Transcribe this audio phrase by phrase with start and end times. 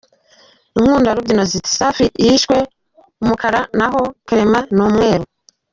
[0.77, 2.57] Inkundarubyino ziti: “Safi yiswe
[3.21, 5.25] Umukara naho Clement ni Umweru.